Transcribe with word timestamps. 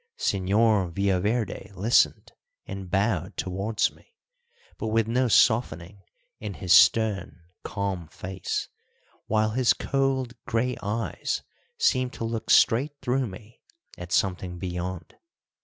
Señor 0.17 0.91
Villaverde 0.91 1.75
listened 1.75 2.31
and 2.65 2.89
bowed 2.89 3.37
towards 3.37 3.91
me, 3.93 4.15
but 4.79 4.87
with 4.87 5.07
no 5.07 5.27
softening 5.27 6.01
in 6.39 6.55
his 6.55 6.73
stern, 6.73 7.41
calm 7.63 8.07
face, 8.07 8.67
while 9.27 9.51
his 9.51 9.73
cold 9.73 10.33
grey 10.47 10.75
eyes 10.81 11.43
seemed 11.77 12.13
to 12.13 12.23
look 12.23 12.49
straight 12.49 12.99
through 13.03 13.27
me 13.27 13.61
at 13.95 14.11
something 14.11 14.57
beyond. 14.57 15.17